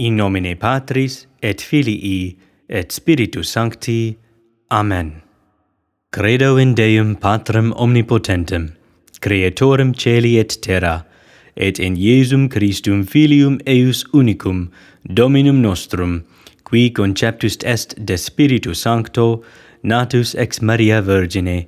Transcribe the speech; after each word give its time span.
In 0.00 0.16
nomine 0.16 0.56
Patris 0.56 1.26
et 1.42 1.60
Filii 1.60 2.38
et 2.70 2.90
Spiritus 2.90 3.50
Sancti. 3.50 4.16
Amen. 4.70 5.20
Credo 6.10 6.56
in 6.56 6.74
Deum 6.74 7.16
Patrem 7.16 7.74
omnipotentem, 7.76 8.70
creatorem 9.20 9.92
celi 9.92 10.38
et 10.38 10.56
terra, 10.62 11.04
et 11.54 11.78
in 11.78 11.96
Iesum 11.96 12.48
Christum 12.48 13.04
Filium 13.04 13.60
eius 13.66 14.06
unicum, 14.14 14.70
Dominum 15.04 15.60
nostrum, 15.60 16.24
qui 16.64 16.90
conceptus 16.90 17.58
est 17.62 17.94
de 18.02 18.16
Spiritu 18.16 18.72
Sancto, 18.72 19.42
natus 19.82 20.34
ex 20.34 20.62
Maria 20.62 21.02
Virgine, 21.02 21.66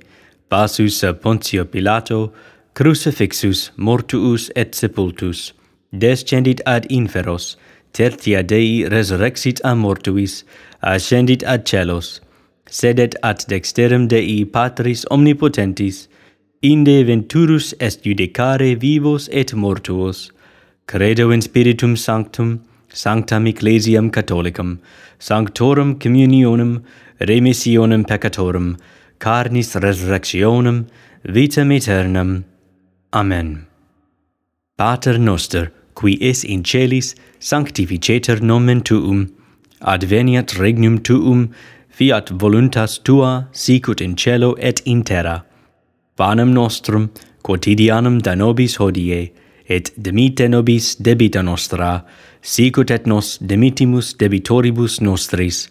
passus 0.49 0.97
sub 0.97 1.21
Pontio 1.21 1.65
Pilato, 1.65 2.33
crucifixus, 2.73 3.69
mortuus 3.77 4.49
et 4.55 4.73
sepultus, 4.73 5.53
descendit 5.91 6.61
ad 6.65 6.87
inferos, 6.89 7.57
tertia 7.93 8.41
Dei 8.43 8.89
resurrexit 8.89 9.61
a 9.63 9.75
mortuis, 9.75 10.43
ascendit 10.81 11.43
ad 11.43 11.63
celos, 11.65 12.19
sedet 12.65 13.15
ad 13.21 13.45
dexterem 13.47 14.07
Dei 14.07 14.45
Patris 14.45 15.05
omnipotentis, 15.11 16.07
inde 16.61 17.03
venturus 17.05 17.73
est 17.79 18.03
judicare 18.03 18.75
vivos 18.75 19.29
et 19.31 19.53
mortuos. 19.53 20.31
Credo 20.85 21.31
in 21.31 21.41
Spiritum 21.41 21.95
Sanctum, 21.95 22.59
Sanctam 22.89 23.47
Ecclesiam 23.47 24.09
Catholicam, 24.09 24.79
Sanctorum 25.19 25.99
Communionem, 25.99 26.83
Remissionem 27.19 28.03
Peccatorum, 28.05 28.77
Carnis 29.19 29.75
Resurrectionem, 29.75 30.87
Vitam 31.23 31.71
Aeternam. 31.71 32.43
Amen. 33.13 33.67
Pater 34.77 35.17
Noster, 35.17 35.71
qui 36.03 36.17
es 36.21 36.43
in 36.43 36.63
celis 36.63 37.15
sanctificetur 37.39 38.41
nomen 38.41 38.81
tuum, 38.83 39.29
adveniat 39.79 40.51
regnum 40.59 40.99
tuum, 40.99 41.47
fiat 41.89 42.29
voluntas 42.29 42.99
tua 42.99 43.47
sicut 43.53 44.01
in 44.01 44.15
cielo 44.15 44.55
et 44.59 44.81
in 44.85 45.03
terra. 45.03 45.45
Panem 46.17 46.53
nostrum 46.53 47.09
quotidianum 47.43 48.21
da 48.21 48.35
nobis 48.35 48.75
hodie, 48.75 49.31
et 49.69 49.91
demite 49.95 50.49
nobis 50.49 50.95
debita 50.95 51.41
nostra, 51.41 52.03
sicut 52.41 52.91
et 52.91 53.07
nos 53.07 53.37
demitimus 53.37 54.13
debitoribus 54.19 54.99
nostris, 55.01 55.69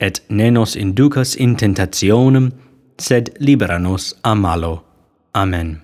et 0.00 0.20
ne 0.28 0.50
nos 0.50 0.74
inducas 0.76 1.36
in 1.36 1.56
tentationem, 1.56 2.50
sed 2.98 3.30
libera 3.38 3.78
nos 3.78 4.14
a 4.24 4.34
malo. 4.34 4.82
Amen. 5.34 5.80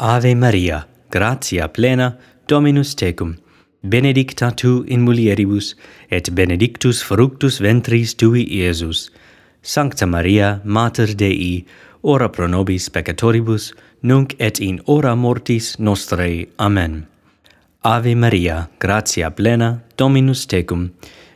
Ave 0.00 0.34
Maria, 0.34 0.86
gratia 1.10 1.68
plena, 1.68 2.16
Dominus 2.48 2.94
tecum, 2.94 3.36
benedicta 3.82 4.50
tu 4.50 4.82
in 4.88 5.04
mulieribus, 5.04 5.74
et 6.10 6.30
benedictus 6.34 7.02
fructus 7.02 7.58
ventris 7.60 8.14
tui, 8.14 8.46
Iesus. 8.48 9.10
Sancta 9.60 10.06
Maria, 10.06 10.62
Mater 10.64 11.14
Dei, 11.14 11.66
ora 12.02 12.30
pro 12.30 12.46
nobis 12.46 12.88
peccatoribus, 12.88 13.74
nunc 14.00 14.34
et 14.38 14.60
in 14.60 14.80
hora 14.86 15.14
mortis 15.14 15.76
nostrae. 15.76 16.48
Amen. 16.58 17.06
Ave 17.84 18.14
Maria, 18.14 18.70
gratia 18.78 19.30
plena, 19.30 19.82
Dominus 19.98 20.46
tecum, 20.46 20.90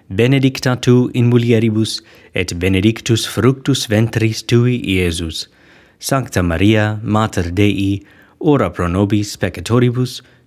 benedicta 0.08 0.76
tu 0.80 1.10
in 1.12 1.28
mulieribus, 1.28 2.00
et 2.34 2.58
benedictus 2.58 3.26
fructus 3.26 3.86
ventris 3.86 4.42
tui, 4.42 4.80
Iesus. 4.80 5.48
Sancta 5.98 6.42
Maria, 6.42 6.98
Mater 7.02 7.50
Dei, 7.52 8.00
ora 8.40 8.70
pro 8.70 8.88
nobis 8.88 9.36
peccatoribus, 9.36 10.22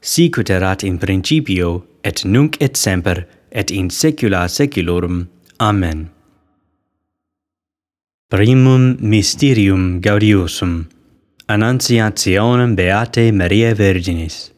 sicut 0.00 0.50
erat 0.50 0.82
in 0.84 0.98
principio, 0.98 1.84
et 2.02 2.24
nunc 2.24 2.56
et 2.60 2.76
semper, 2.76 3.26
et 3.52 3.70
in 3.70 3.90
saecula 3.90 4.48
saeculorum. 4.48 5.28
Amen. 5.58 6.10
Primum 8.30 8.96
mysterium 9.00 10.00
gaudiosum. 10.00 10.88
Annunciationem 11.48 12.76
Beatae 12.76 13.32
Mariae 13.32 13.74
Virginis. 13.74 14.52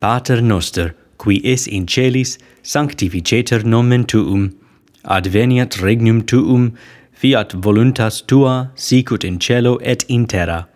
Pater 0.00 0.40
noster, 0.40 0.94
qui 1.18 1.40
es 1.44 1.66
in 1.66 1.86
celis, 1.86 2.38
sanctificetur 2.62 3.64
nomen 3.64 4.04
tuum, 4.04 4.58
adveniat 5.04 5.76
regnum 5.82 6.22
tuum, 6.26 6.72
fiat 7.12 7.52
voluntas 7.52 8.22
tua 8.26 8.70
sicut 8.74 9.24
in 9.24 9.38
cielo 9.38 9.76
et 9.82 10.04
in 10.08 10.26
terra. 10.26 10.66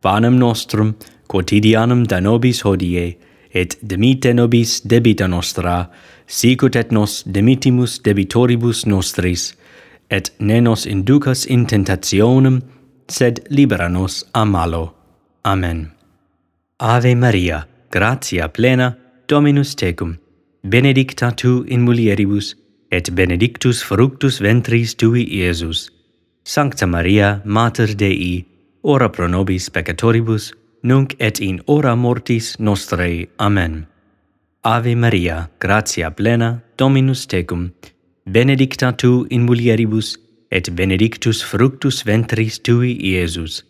Panem 0.00 0.38
nostrum 0.38 0.94
quotidianum 1.28 2.06
da 2.06 2.20
nobis 2.20 2.62
hodie 2.62 3.16
et 3.56 3.78
demite 3.80 4.34
nobis 4.34 4.80
debita 4.84 5.26
nostra, 5.26 5.88
sicut 6.26 6.76
et 6.76 6.90
nos 6.92 7.22
demitimus 7.24 7.98
debitoribus 8.04 8.84
nostris, 8.86 9.54
et 10.10 10.30
ne 10.38 10.60
nos 10.60 10.84
inducas 10.86 11.46
in 11.48 11.64
tentationem, 11.66 12.60
sed 13.08 13.40
libera 13.48 13.88
nos 13.88 14.24
a 14.34 14.44
malo. 14.44 14.92
Amen. 15.44 15.90
Ave 16.78 17.14
Maria, 17.14 17.64
gratia 17.90 18.48
plena, 18.48 18.96
Dominus 19.28 19.74
tecum, 19.74 20.18
benedicta 20.62 21.32
tu 21.32 21.64
in 21.66 21.80
mulieribus, 21.80 22.54
et 22.92 23.10
benedictus 23.14 23.82
fructus 23.82 24.38
ventris 24.38 24.94
tui, 24.94 25.24
Iesus. 25.24 25.90
Sancta 26.44 26.86
Maria, 26.86 27.40
Mater 27.44 27.96
Dei, 27.96 28.44
ora 28.84 29.08
pro 29.08 29.26
nobis 29.26 29.70
peccatoribus, 29.70 30.52
nunc 30.86 31.14
et 31.18 31.40
in 31.40 31.60
ora 31.66 31.94
mortis 31.96 32.56
nostrae. 32.58 33.26
Amen. 33.38 33.86
Ave 34.62 34.94
Maria, 34.94 35.48
gratia 35.58 36.10
plena, 36.10 36.62
Dominus 36.76 37.26
tecum, 37.26 37.72
benedicta 38.24 38.92
tu 38.92 39.26
in 39.30 39.46
mulieribus, 39.46 40.16
et 40.50 40.70
benedictus 40.74 41.42
fructus 41.42 42.02
ventris 42.04 42.60
tui, 42.60 42.96
Iesus. 43.00 43.64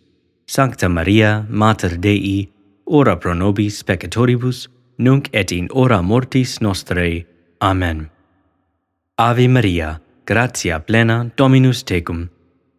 Sancta 0.46 0.88
Maria, 0.88 1.46
Mater 1.48 1.96
Dei, 1.98 2.48
ora 2.84 3.16
pro 3.16 3.34
nobis 3.34 3.82
peccatoribus, 3.82 4.68
nunc 4.98 5.28
et 5.32 5.52
in 5.52 5.68
ora 5.70 6.02
mortis 6.02 6.58
nostrae. 6.60 7.24
Amen. 7.60 8.10
Ave 9.18 9.48
Maria, 9.48 10.00
gratia 10.26 10.80
plena, 10.80 11.30
Dominus 11.36 11.82
tecum, 11.82 12.28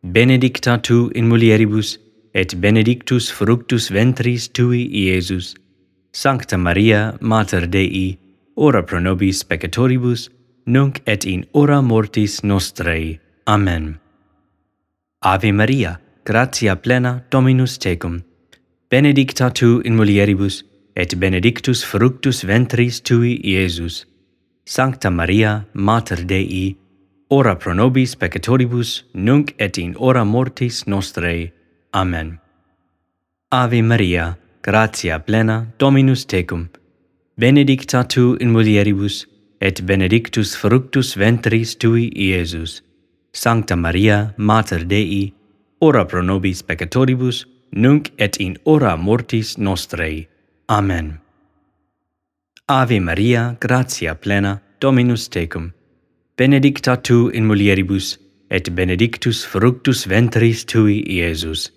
benedicta 0.04 0.78
tu 0.78 1.10
in 1.16 1.28
mulieribus, 1.28 1.98
et 2.38 2.54
benedictus 2.62 3.32
fructus 3.32 3.90
ventris 3.90 4.48
tui, 4.48 4.86
Iesus. 4.94 5.56
Sancta 6.14 6.58
Maria, 6.58 7.18
Mater 7.20 7.68
Dei, 7.68 8.20
ora 8.56 8.84
pro 8.84 9.00
nobis 9.00 9.44
peccatoribus, 9.44 10.30
nunc 10.66 11.02
et 11.08 11.26
in 11.26 11.46
hora 11.54 11.82
mortis 11.82 12.44
nostrae. 12.44 13.20
Amen. 13.48 14.00
Ave 15.24 15.52
Maria, 15.52 16.00
gratia 16.26 16.76
plena 16.76 17.24
Dominus 17.32 17.78
tecum, 17.80 18.22
benedicta 18.90 19.50
tu 19.50 19.82
in 19.84 19.96
mulieribus, 19.96 20.64
et 20.96 21.20
benedictus 21.20 21.84
fructus 21.84 22.44
ventris 22.44 23.02
tui, 23.02 23.42
Iesus. 23.44 24.06
Sancta 24.64 25.10
Maria, 25.10 25.66
Mater 25.74 26.24
Dei, 26.24 26.78
ora 27.30 27.56
pro 27.56 27.74
nobis 27.74 28.16
peccatoribus, 28.16 29.04
nunc 29.14 29.56
et 29.58 29.78
in 29.78 29.96
hora 29.96 30.24
mortis 30.24 30.86
nostrae. 30.86 31.57
Amen. 31.94 32.40
Ave 33.52 33.82
Maria, 33.82 34.38
gratia 34.62 35.20
plena, 35.20 35.68
Dominus 35.78 36.26
tecum, 36.26 36.70
benedicta 37.38 38.04
tu 38.04 38.36
in 38.42 38.52
mulieribus, 38.52 39.26
et 39.62 39.86
benedictus 39.86 40.56
fructus 40.56 41.16
ventris 41.16 41.76
tui, 41.76 42.12
Iesus. 42.16 42.82
Sancta 43.34 43.76
Maria, 43.76 44.34
Mater 44.38 44.84
Dei, 44.86 45.34
ora 45.80 46.06
pro 46.06 46.22
nobis 46.22 46.62
peccatoribus, 46.62 47.46
nunc 47.72 48.12
et 48.18 48.38
in 48.38 48.58
ora 48.66 48.96
mortis 48.98 49.58
nostrae. 49.58 50.28
Amen. 50.70 51.20
Ave 52.68 53.00
Maria, 53.00 53.56
gratia 53.60 54.16
plena, 54.16 54.62
Dominus 54.80 55.30
tecum, 55.30 55.72
benedicta 56.36 56.98
tu 56.98 57.30
in 57.30 57.48
mulieribus, 57.48 58.18
et 58.50 58.76
benedictus 58.76 59.46
fructus 59.46 60.06
ventris 60.06 60.66
tui, 60.66 61.02
Iesus. 61.08 61.77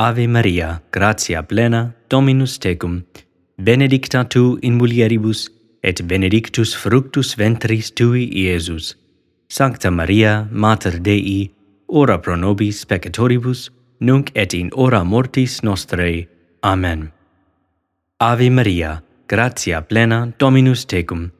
Ave 0.00 0.28
Maria, 0.28 0.80
gratia 0.92 1.42
plena, 1.42 1.92
Dominus 2.08 2.56
tecum, 2.58 3.02
benedicta 3.58 4.22
tu 4.22 4.56
in 4.62 4.78
mulieribus, 4.78 5.50
et 5.82 6.06
benedictus 6.06 6.72
fructus 6.72 7.34
ventris 7.34 7.90
tui, 7.90 8.28
Iesus. 8.32 8.94
Sancta 9.48 9.90
Maria, 9.90 10.46
Mater 10.52 11.00
Dei, 11.00 11.50
ora 11.88 12.16
pro 12.18 12.36
nobis 12.36 12.84
peccatoribus, 12.84 13.70
nunc 13.98 14.30
et 14.36 14.54
in 14.54 14.70
hora 14.72 15.02
mortis 15.02 15.62
nostrae. 15.62 16.28
Amen. 16.62 17.10
Ave 18.20 18.50
Maria, 18.50 19.02
gratia 19.26 19.82
plena, 19.82 20.32
Dominus 20.38 20.84
tecum, 20.86 21.32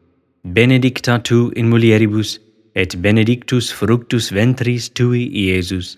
benedicta 0.43 1.21
tu 1.23 1.53
in 1.55 1.71
mulieribus, 1.71 2.41
et 2.75 3.01
benedictus 3.01 3.71
fructus 3.71 4.33
ventris 4.33 4.89
tui, 4.89 5.31
Iesus. 5.31 5.95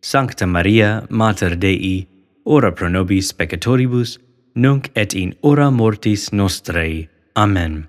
Sancta 0.00 0.46
Maria, 0.46 1.06
Mater 1.10 1.56
Dei, 1.56 2.06
ora 2.44 2.72
pro 2.72 2.88
nobis 2.88 3.32
peccatoribus, 3.32 4.18
nunc 4.54 4.90
et 4.94 5.14
in 5.14 5.34
hora 5.42 5.70
mortis 5.70 6.30
nostrae. 6.30 7.08
Amen. 7.34 7.88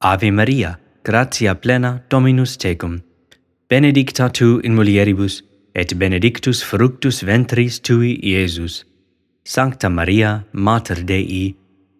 Ave 0.00 0.30
Maria, 0.30 0.78
gratia 1.02 1.54
plena 1.54 2.02
Dominus 2.08 2.56
tecum, 2.56 3.02
benedicta 3.68 4.28
tu 4.30 4.60
in 4.64 4.74
mulieribus, 4.74 5.42
et 5.74 5.98
benedictus 5.98 6.62
fructus 6.62 7.20
ventris 7.22 7.80
tui, 7.80 8.18
Iesus. 8.22 8.84
Sancta 9.44 9.88
Maria, 9.88 10.44
Mater 10.52 11.04
Dei, 11.04 11.54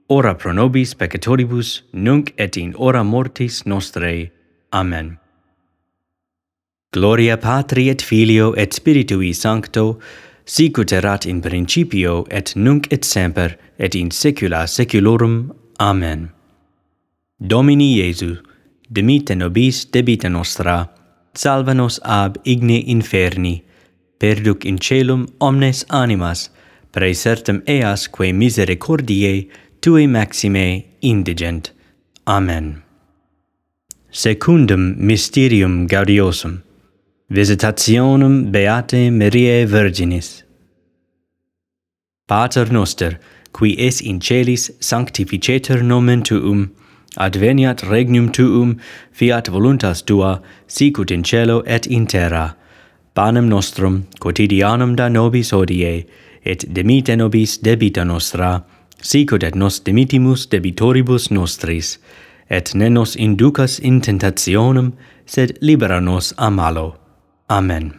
ora 0.09 0.35
pro 0.35 0.53
nobis 0.53 0.95
peccatoribus, 0.95 1.83
nunc 1.93 2.33
et 2.39 2.57
in 2.57 2.75
hora 2.79 3.05
mortis 3.05 3.65
nostrae. 3.67 4.31
Amen. 4.73 5.19
Gloria 6.93 7.37
Patri 7.37 7.89
et 7.91 8.01
Filio 8.01 8.55
et 8.55 8.73
Spiritui 8.73 9.35
Sancto, 9.35 10.01
sicut 10.47 10.93
erat 10.93 11.27
in 11.27 11.41
principio 11.41 12.25
et 12.31 12.55
nunc 12.57 12.87
et 12.91 13.05
semper 13.05 13.59
et 13.79 13.95
in 13.95 14.11
saecula 14.11 14.67
saeculorum. 14.67 15.53
Amen. 15.79 16.31
Domini 17.39 17.99
Iesu, 17.99 18.39
dimitte 18.89 19.35
nobis 19.35 19.85
debita 19.91 20.29
nostra, 20.29 20.89
salva 21.35 21.75
nos 21.75 21.99
ab 22.03 22.39
igne 22.45 22.79
inferni, 22.87 23.63
perduc 24.19 24.65
in 24.65 24.79
celum 24.79 25.27
omnes 25.41 25.85
animas, 25.91 26.49
praesertem 26.93 27.61
eas 27.67 28.07
quae 28.09 28.33
misericordiae 28.33 29.51
tue 29.83 30.07
maxime 30.07 30.85
indigent. 31.03 31.73
Amen. 32.27 32.83
Secundum 34.11 34.95
mysterium 34.97 35.87
gaudiosum 35.87 36.63
Visitationem 37.29 38.53
Beate 38.53 39.11
Mariae 39.11 39.67
Virginis. 39.67 40.45
Pater 42.29 42.71
noster, 42.71 43.19
qui 43.53 43.75
es 43.81 44.01
in 44.01 44.21
celis 44.21 44.71
sanctificetur 44.79 45.83
nomen 45.83 46.23
tuum, 46.23 46.71
adveniat 47.17 47.83
regnum 47.91 48.31
tuum, 48.31 48.77
fiat 49.11 49.49
voluntas 49.49 50.03
tua, 50.03 50.41
sicut 50.69 51.11
in 51.11 51.25
cielo 51.25 51.65
et 51.67 51.89
in 51.89 52.07
terra. 52.07 52.55
Panem 53.15 53.49
nostrum 53.49 54.07
quotidianum 54.21 54.95
da 54.95 55.09
nobis 55.09 55.51
hodie, 55.51 56.07
et 56.45 56.65
demite 56.73 57.17
nobis 57.17 57.59
debita 57.59 58.05
nostra, 58.05 58.63
sicut 59.03 59.43
et 59.43 59.57
nos 59.57 59.81
demitimus 59.81 60.47
debitoribus 60.47 61.33
nostris, 61.33 61.99
et 62.49 62.73
ne 62.77 62.89
nos 62.89 63.17
inducas 63.17 63.81
in 63.81 64.01
tentationem, 64.01 64.93
sed 65.27 65.59
libera 65.61 66.01
nos 66.01 66.33
a 66.39 66.51
malo. 66.51 67.06
Amen. 67.49 67.95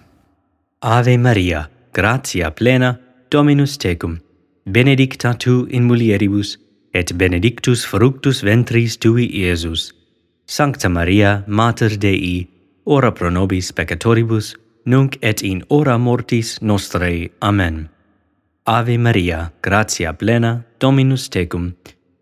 Ave 0.82 1.18
Maria, 1.18 1.70
gratia 1.94 2.52
plena, 2.52 3.00
Dominus 3.30 3.78
tecum, 3.78 4.20
benedicta 4.66 5.34
tu 5.34 5.66
in 5.70 5.84
mulieribus, 5.84 6.58
et 6.94 7.14
benedictus 7.18 7.86
fructus 7.86 8.42
ventris 8.44 8.98
tui, 8.98 9.26
Iesus. 9.26 9.94
Sancta 10.46 10.90
Maria, 10.90 11.44
Mater 11.48 11.98
Dei, 11.98 12.48
ora 12.86 13.12
pro 13.12 13.30
nobis 13.30 13.72
peccatoribus, 13.72 14.56
nunc 14.86 15.18
et 15.22 15.42
in 15.42 15.64
hora 15.70 15.98
mortis 15.98 16.60
nostrae. 16.62 17.30
Amen. 17.42 17.90
Ave 18.66 18.98
Maria, 18.98 19.52
gratia 19.62 20.14
plena, 20.14 20.66
Dominus 20.80 21.30
tecum, 21.30 21.74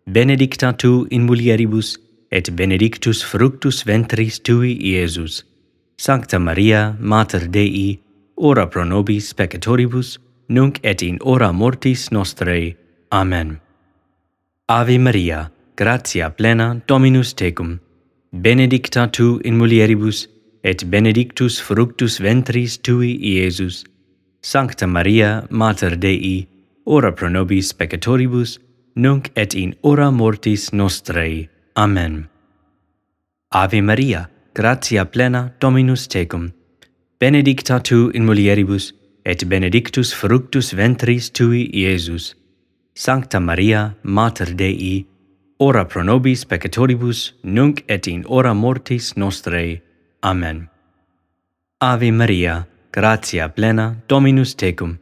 benedicta 0.06 0.74
tu 0.74 1.08
in 1.10 1.26
mulieribus, 1.26 1.98
et 2.32 2.56
benedictus 2.56 3.24
fructus 3.24 3.84
ventris 3.84 4.40
tui, 4.40 4.78
Iesus. 4.78 5.44
Sancta 5.98 6.40
Maria, 6.40 6.96
Mater 7.00 7.48
Dei, 7.48 8.00
ora 8.36 8.68
pro 8.68 8.84
nobis 8.84 9.34
peccatoribus, 9.34 10.18
nunc 10.50 10.80
et 10.84 11.02
in 11.02 11.18
hora 11.22 11.52
mortis 11.54 12.10
nostrae. 12.10 12.76
Amen. 13.12 13.62
Ave 14.68 14.98
Maria, 14.98 15.52
gratia 15.76 16.30
plena 16.30 16.82
Dominus 16.86 17.34
tecum, 17.34 17.80
benedicta 18.34 19.08
tu 19.08 19.40
in 19.46 19.58
mulieribus, 19.58 20.28
et 20.64 20.84
benedictus 20.90 21.60
fructus 21.62 22.20
ventris 22.20 22.78
tui, 22.78 23.18
Iesus. 23.22 23.86
Sancta 24.42 24.88
Maria, 24.88 25.48
Mater 25.50 25.96
Dei, 25.96 26.48
ora 26.86 27.14
pro 27.14 27.30
nobis 27.30 27.72
peccatoribus, 27.74 28.60
nunc 28.96 29.32
et 29.36 29.56
in 29.56 29.76
hora 29.82 30.12
mortis 30.12 30.72
nostrae. 30.72 31.48
Amen. 31.78 32.28
Ave 33.52 33.82
Maria, 33.82 34.30
gratia 34.56 35.06
plena 35.06 35.52
Dominus 35.60 36.08
tecum. 36.08 36.54
Benedicta 37.20 37.80
tu 37.80 38.10
in 38.14 38.24
mulieribus, 38.26 38.94
et 39.26 39.44
benedictus 39.50 40.14
fructus 40.14 40.72
ventris 40.72 41.30
tui, 41.30 41.70
Iesus. 41.74 42.36
Sancta 42.94 43.40
Maria, 43.40 43.96
Mater 44.04 44.56
Dei, 44.56 45.06
ora 45.60 45.84
pro 45.86 46.04
nobis 46.04 46.46
peccatoribus, 46.46 47.34
nunc 47.44 47.84
et 47.90 48.08
in 48.08 48.24
hora 48.24 48.54
mortis 48.54 49.14
nostrae. 49.18 49.82
Amen. 50.24 50.70
Ave 51.82 52.12
Maria, 52.12 52.66
gratia 52.92 53.50
plena 53.50 53.98
Dominus 54.08 54.56
tecum, 54.56 54.98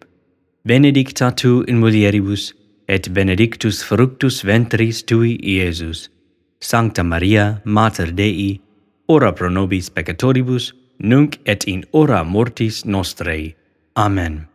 benedicta 0.66 1.32
tu 1.32 1.64
in 1.68 1.78
mulieribus, 1.78 2.54
et 2.88 3.14
benedictus 3.14 3.84
fructus 3.84 4.42
ventris 4.42 5.04
tui, 5.04 5.38
Iesus. 5.44 6.10
Sancta 6.60 7.04
Maria, 7.04 7.62
Mater 7.66 8.12
Dei, 8.12 8.60
ora 9.08 9.34
pro 9.34 9.50
nobis 9.50 9.90
peccatoribus, 9.90 10.74
nunc 11.00 11.40
et 11.46 11.64
in 11.68 11.86
ora 11.92 12.24
mortis 12.24 12.84
nostrae. 12.86 13.56
Amen. 13.96 14.48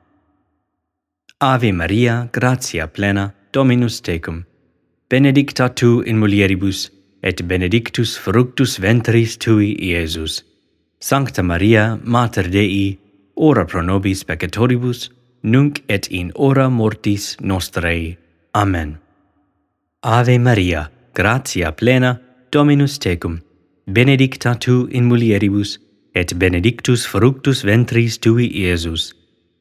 Ave 1.41 1.73
Maria, 1.73 2.29
gratia 2.33 2.89
plena, 2.89 3.35
Dominus 3.53 4.01
tecum, 4.01 4.45
benedicta 5.09 5.69
tu 5.69 6.01
in 6.01 6.19
mulieribus, 6.19 6.91
et 7.23 7.47
benedictus 7.49 8.17
fructus 8.17 8.79
ventris 8.79 9.37
tui, 9.37 9.77
Iesus. 9.81 10.43
Sancta 11.01 11.43
Maria, 11.43 11.99
Mater 12.03 12.49
Dei, 12.51 12.99
ora 13.37 13.65
pro 13.65 13.83
nobis 13.83 14.25
peccatoribus, 14.25 15.11
nunc 15.43 15.83
et 15.89 16.09
in 16.11 16.33
ora 16.35 16.69
mortis 16.69 17.37
nostrae. 17.41 18.17
Amen. 18.55 18.99
Ave 20.03 20.39
Maria, 20.39 20.91
gratia 21.15 21.73
plena, 21.73 22.21
Dominus 22.51 22.99
tecum, 22.99 23.41
benedicta 23.89 24.55
tu 24.55 24.87
in 24.91 25.05
mulieribus, 25.05 25.79
et 26.15 26.35
benedictus 26.39 27.07
fructus 27.07 27.65
ventris 27.65 28.19
tui 28.19 28.47
Iesus. 28.53 29.15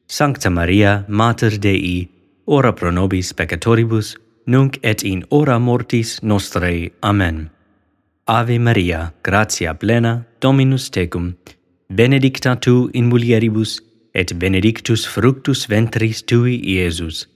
Sancta 0.06 0.50
Maria, 0.50 1.04
Mater 1.08 1.58
Dei, 1.58 2.08
ora 2.46 2.72
pro 2.72 2.90
nobis 2.90 3.32
peccatoribus, 3.32 4.16
nunc 4.46 4.78
et 4.82 5.02
in 5.02 5.24
hora 5.30 5.58
mortis 5.58 6.20
nostrae. 6.22 6.90
Amen. 7.02 7.50
Ave 8.26 8.58
Maria, 8.58 9.12
gratia 9.22 9.74
plena, 9.74 10.26
Dominus 10.40 10.90
tecum, 10.90 11.34
benedicta 11.88 12.56
tu 12.56 12.90
in 12.92 13.08
mulieribus, 13.08 13.80
et 14.14 14.34
benedictus 14.38 15.06
fructus 15.06 15.66
ventris 15.66 16.22
tui, 16.22 16.60
Iesus. 16.64 17.26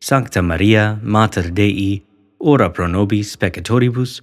Sancta 0.00 0.42
Maria, 0.42 0.98
Mater 1.02 1.50
Dei, 1.50 2.02
ora 2.40 2.70
pro 2.70 2.86
nobis 2.86 3.36
peccatoribus, 3.36 4.22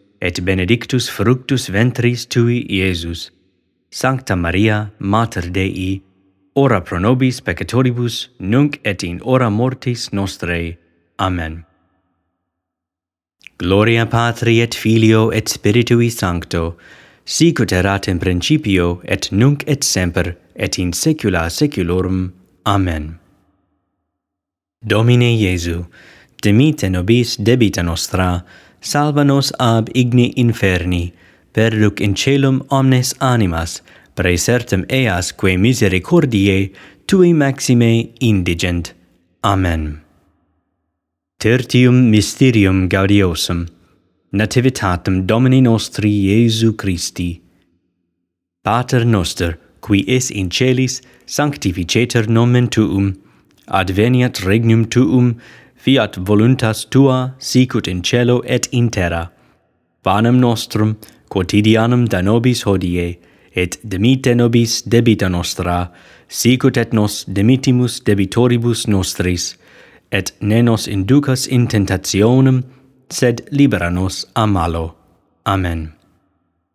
et 0.21 0.43
benedictus 0.45 1.09
fructus 1.09 1.69
ventris 1.69 2.25
tui, 2.25 2.65
Iesus. 2.69 3.31
Sancta 3.89 4.35
Maria, 4.35 4.91
Mater 4.99 5.49
Dei, 5.49 6.01
ora 6.55 6.81
pro 6.81 6.99
nobis 6.99 7.41
peccatoribus, 7.41 8.29
nunc 8.39 8.79
et 8.83 9.03
in 9.03 9.19
hora 9.23 9.49
mortis 9.49 10.09
nostrae. 10.11 10.77
Amen. 11.19 11.65
Gloria 13.57 14.05
Patri 14.05 14.61
et 14.61 14.73
Filio 14.73 15.29
et 15.31 15.47
Spiritui 15.47 16.09
Sancto, 16.09 16.77
sicut 17.25 17.71
erat 17.71 18.07
in 18.07 18.17
principio 18.17 19.01
et 19.03 19.31
nunc 19.31 19.63
et 19.67 19.83
semper 19.83 20.35
et 20.55 20.79
in 20.79 20.93
saecula 20.93 21.49
saeculorum. 21.49 22.31
Amen. 22.65 23.19
Domine 24.83 25.29
Iesu, 25.35 25.85
dimite 26.41 26.89
nobis 26.89 27.35
debita 27.37 27.83
nostra, 27.83 28.43
salva 28.81 29.23
nos 29.23 29.51
ab 29.59 29.89
igni 29.93 30.33
inferni, 30.35 31.13
perduc 31.53 32.01
in 32.01 32.13
celum 32.15 32.65
omnes 32.69 33.13
animas, 33.21 33.81
praesertem 34.15 34.85
eas 34.89 35.31
quae 35.31 35.57
misericordiae 35.57 36.71
tui 37.07 37.33
maxime 37.33 38.09
indigent. 38.19 38.93
Amen. 39.43 40.01
Tertium 41.39 42.09
mysterium 42.09 42.87
gaudiosum, 42.89 43.67
nativitatem 44.33 45.25
Domini 45.25 45.61
nostri 45.61 46.09
Iesu 46.09 46.77
Christi. 46.77 47.41
Pater 48.63 49.05
noster, 49.05 49.57
qui 49.81 50.05
es 50.07 50.29
in 50.29 50.49
celis, 50.49 51.01
sanctificetur 51.25 52.27
nomen 52.29 52.67
tuum, 52.69 53.15
adveniat 53.67 54.43
regnum 54.45 54.85
tuum, 54.85 55.41
fiat 55.83 56.17
voluntas 56.27 56.85
tua 56.85 57.35
sicut 57.39 57.87
in 57.87 58.01
cielo 58.01 58.41
et 58.45 58.67
in 58.71 58.89
terra. 58.89 59.31
Panem 60.03 60.39
nostrum 60.39 60.95
quotidianum 61.29 62.07
da 62.07 62.21
nobis 62.21 62.63
hodie, 62.63 63.17
et 63.55 63.77
demitte 63.83 64.35
nobis 64.35 64.81
debita 64.83 65.29
nostra, 65.29 65.89
sicut 66.27 66.77
et 66.77 66.93
nos 66.93 67.25
demittimus 67.25 67.99
debitoribus 68.05 68.87
nostris, 68.87 69.55
et 70.11 70.31
ne 70.41 70.61
nos 70.61 70.87
inducas 70.87 71.47
in 71.47 71.67
tentationem, 71.67 72.63
sed 73.09 73.47
libera 73.51 73.89
nos 73.89 74.25
a 74.35 74.45
malo. 74.45 74.95
Amen. 75.45 75.91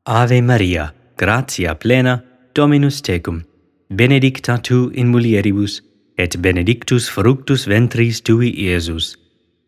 Ave 0.06 0.40
Maria, 0.40 0.92
gratia 1.16 1.74
plena, 1.74 2.22
Dominus 2.54 3.02
tecum, 3.02 3.42
benedicta 3.90 4.58
tu 4.58 4.90
in 4.94 5.08
mulieribus, 5.12 5.82
et 6.18 6.36
benedictus 6.40 7.08
fructus 7.08 7.66
ventris 7.66 8.20
tui 8.20 8.50
Iesus. 8.50 9.16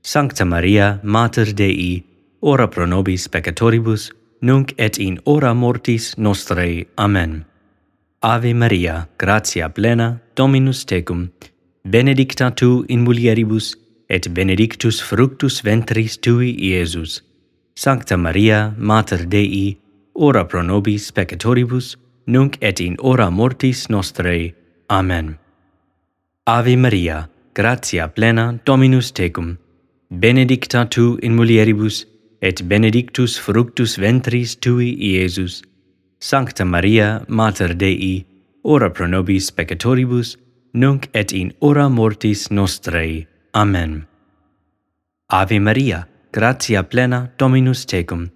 Sancta 0.02 0.44
Maria, 0.44 1.00
Mater 1.02 1.52
Dei, 1.52 2.04
ora 2.40 2.68
pro 2.68 2.86
nobis 2.86 3.28
peccatoribus, 3.28 4.10
nunc 4.40 4.72
et 4.78 4.98
in 4.98 5.20
hora 5.24 5.54
mortis 5.54 6.14
nostrae. 6.16 6.86
Amen. 6.96 7.44
Ave 8.22 8.54
Maria, 8.54 9.08
gratia 9.18 9.68
plena, 9.68 10.20
Dominus 10.34 10.84
tecum, 10.84 11.30
benedicta 11.84 12.50
tu 12.50 12.84
in 12.88 13.04
mulieribus, 13.04 13.76
et 14.08 14.28
benedictus 14.32 15.00
fructus 15.00 15.60
ventris 15.60 16.18
tui, 16.18 16.54
Iesus. 16.58 17.22
Sancta 17.74 18.16
Maria, 18.16 18.74
Mater 18.78 19.26
Dei, 19.26 19.78
ora 20.14 20.44
pro 20.44 20.62
nobis 20.62 21.12
peccatoribus, 21.12 21.96
nunc 22.26 22.56
et 22.60 22.80
in 22.80 22.96
hora 22.98 23.30
mortis 23.30 23.88
nostrae. 23.88 24.54
Amen. 24.88 25.38
Ave 26.50 26.76
Maria, 26.76 27.28
gratia 27.52 28.08
plena 28.08 28.58
Dominus 28.64 29.12
tecum, 29.12 29.58
benedicta 30.10 30.88
tu 30.88 31.18
in 31.22 31.36
mulieribus, 31.36 32.06
et 32.40 32.66
benedictus 32.66 33.36
fructus 33.36 33.98
ventris 33.98 34.56
tui, 34.56 34.96
Iesus. 34.98 35.62
Sancta 36.18 36.64
Maria, 36.64 37.22
Mater 37.28 37.74
Dei, 37.74 38.24
ora 38.64 38.88
pro 38.88 39.06
nobis 39.06 39.50
peccatoribus, 39.50 40.38
nunc 40.72 41.10
et 41.12 41.32
in 41.32 41.52
hora 41.60 41.90
mortis 41.90 42.48
nostrae. 42.48 43.26
Amen. 43.54 44.06
Ave 45.28 45.58
Maria, 45.58 46.08
gratia 46.32 46.82
plena 46.82 47.30
Dominus 47.36 47.84
tecum, 47.84 48.30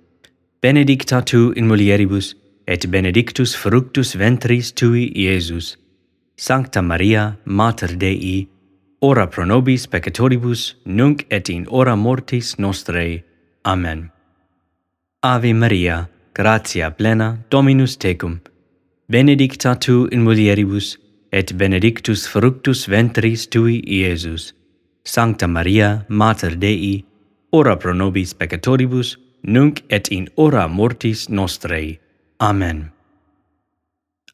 benedicta 0.61 1.23
tu 1.23 1.53
in 1.57 1.67
mulieribus, 1.67 2.35
et 2.67 2.91
benedictus 2.91 3.55
fructus 3.55 4.13
ventris 4.13 4.71
tui, 4.71 5.11
Iesus. 5.17 5.79
Sancta 6.37 6.83
Maria, 6.83 7.39
Mater 7.45 7.97
Dei, 7.97 8.49
ora 9.01 9.27
pro 9.27 9.45
nobis 9.45 9.87
peccatoribus, 9.87 10.75
nunc 10.85 11.27
et 11.31 11.49
in 11.49 11.67
hora 11.71 11.97
mortis 11.97 12.57
nostrae. 12.59 13.23
Amen. 13.65 14.11
Ave 15.23 15.53
Maria, 15.53 16.09
gratia 16.35 16.91
plena, 16.91 17.39
Dominus 17.51 17.97
tecum, 17.97 18.41
benedicta 19.09 19.75
tu 19.75 20.09
in 20.11 20.23
mulieribus, 20.25 20.97
et 21.33 21.57
benedictus 21.57 22.27
fructus 22.27 22.87
ventris 22.87 23.47
tui, 23.47 23.83
Iesus. 23.87 24.53
Sancta 25.05 25.47
Maria, 25.47 26.05
Mater 26.09 26.57
Dei, 26.57 27.05
ora 27.53 27.77
pro 27.77 27.93
nobis 27.93 28.35
peccatoribus, 28.35 29.17
nunc 29.43 29.83
et 29.89 30.09
in 30.09 30.29
hora 30.37 30.69
mortis 30.69 31.29
nostrae. 31.29 31.99
Amen. 32.41 32.92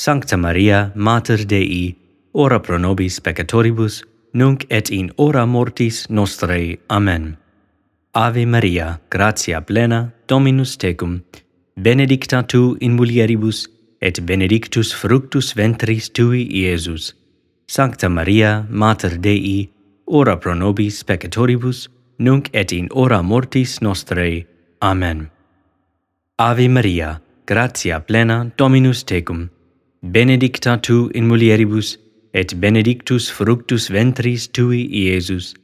Sancta 0.00 0.38
Maria, 0.38 0.90
Mater 0.94 1.44
Dei, 1.44 1.94
ora 2.32 2.58
pro 2.58 2.78
nobis 2.78 3.20
peccatoribus, 3.20 4.02
nunc 4.32 4.64
et 4.70 4.88
in 4.90 5.12
hora 5.18 5.44
mortis 5.44 6.06
nostrae. 6.08 6.78
Amen. 6.88 7.36
Ave 8.14 8.46
Maria, 8.46 8.98
gratia 9.10 9.60
plena, 9.60 10.10
Dominus 10.26 10.78
tecum, 10.78 11.20
benedicta 11.76 12.42
tu 12.42 12.78
in 12.80 12.96
mulieribus, 12.96 13.68
et 14.00 14.24
benedictus 14.24 14.90
fructus 14.94 15.52
ventris 15.52 16.08
tui, 16.08 16.48
Iesus. 16.48 17.12
Sancta 17.66 18.08
Maria, 18.08 18.66
Mater 18.70 19.18
Dei, 19.18 19.68
ora 20.06 20.38
pro 20.38 20.54
nobis 20.54 21.04
peccatoribus, 21.04 21.88
nunc 22.18 22.48
et 22.54 22.72
in 22.72 22.88
hora 22.90 23.20
mortis 23.22 23.80
nostrae. 23.80 24.46
Amen. 24.80 25.30
Ave 26.38 26.68
Maria, 26.68 27.20
gratia 27.44 28.00
plena, 28.00 28.50
Dominus 28.56 29.04
tecum, 29.04 29.50
benedicta 30.02 30.76
tu 30.80 31.10
in 31.14 31.26
mulieribus, 31.26 31.98
et 32.32 32.54
benedictus 32.60 33.30
fructus 33.30 33.88
ventris 33.88 34.48
tui, 34.48 34.88
Iesus. 34.90 35.54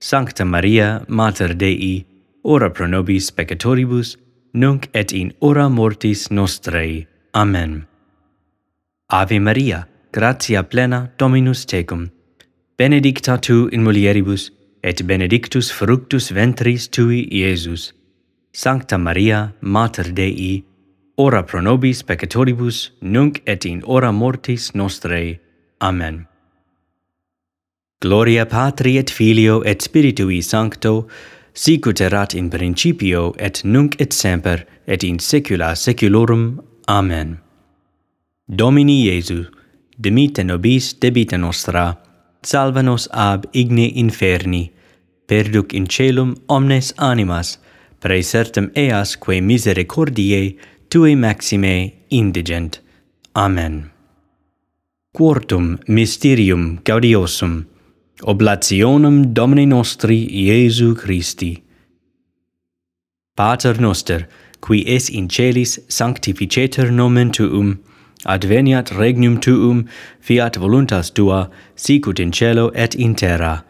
Sancta 0.00 0.44
Maria, 0.44 1.04
Mater 1.08 1.54
Dei, 1.54 2.04
ora 2.44 2.70
pro 2.70 2.86
nobis 2.86 3.30
peccatoribus, 3.30 4.16
nunc 4.52 4.88
et 4.94 5.12
in 5.12 5.32
ora 5.40 5.68
mortis 5.68 6.28
nostrae. 6.30 7.06
Amen. 7.34 7.86
Ave 9.10 9.38
Maria, 9.38 9.86
gratia 10.12 10.62
plena 10.62 11.10
Dominus 11.16 11.64
tecum, 11.64 12.10
benedicta 12.76 13.38
tu 13.38 13.68
in 13.72 13.82
mulieribus, 13.82 14.50
et 14.82 15.02
benedictus 15.06 15.70
fructus 15.70 16.30
ventris 16.30 16.88
tui, 16.88 17.26
Iesus. 17.30 17.92
Sancta 18.52 18.98
Maria, 18.98 19.54
Mater 19.60 20.12
Dei, 20.12 20.64
ora 21.18 21.42
pro 21.42 21.60
nobis 21.60 22.02
peccatoribus, 22.02 22.90
nunc 23.00 23.42
et 23.46 23.64
in 23.66 23.82
hora 23.82 24.12
mortis 24.12 24.72
nostrae. 24.74 25.38
Amen. 25.80 26.26
Gloria 28.00 28.46
Patri 28.46 28.96
et 28.98 29.10
Filio 29.10 29.62
et 29.62 29.82
Spiritui 29.82 30.40
Sancto, 30.42 31.08
sicut 31.52 32.00
erat 32.00 32.34
in 32.34 32.48
principio 32.48 33.34
et 33.38 33.64
nunc 33.64 34.00
et 34.00 34.12
semper 34.12 34.64
et 34.86 35.02
in 35.02 35.18
saecula 35.18 35.74
saeculorum. 35.74 36.60
Amen. 36.86 37.40
Domini 38.46 39.02
Iesu, 39.08 39.44
dimite 40.00 40.44
nobis 40.44 40.94
debita 40.94 41.36
nostra, 41.36 41.98
salva 42.42 42.82
nos 42.82 43.08
ab 43.12 43.44
igne 43.52 43.90
inferni, 43.98 44.70
perduc 45.26 45.74
in 45.74 45.86
celum 45.86 46.36
omnes 46.48 46.94
animas, 46.98 47.58
praesertem 48.00 48.70
eas 48.76 49.16
quae 49.16 49.40
misericordiae 49.42 50.54
tui 50.88 51.14
maxime 51.14 51.92
indigent. 52.10 52.80
Amen. 53.34 53.90
Quartum 55.12 55.78
mysterium 55.86 56.78
gaudiosum, 56.84 57.66
oblationum 58.22 59.34
Domini 59.34 59.66
nostri 59.66 60.26
Iesu 60.26 60.94
Christi. 60.94 61.62
Pater 63.36 63.80
noster, 63.80 64.28
qui 64.60 64.84
es 64.86 65.08
in 65.08 65.28
celis 65.28 65.78
sanctificetur 65.88 66.90
nomen 66.90 67.30
tuum, 67.30 67.78
adveniat 68.24 68.90
regnum 68.90 69.38
tuum, 69.40 69.86
fiat 70.20 70.56
voluntas 70.56 71.10
tua, 71.10 71.50
sicut 71.76 72.18
in 72.18 72.32
cielo 72.32 72.70
et 72.74 72.94
in 72.94 73.14
terra. 73.14 73.64